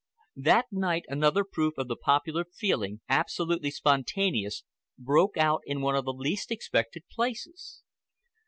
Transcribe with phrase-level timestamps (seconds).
[0.37, 4.63] That night another proof of the popular feeling, absolutely spontaneous,
[4.97, 7.83] broke out in one of the least expected places.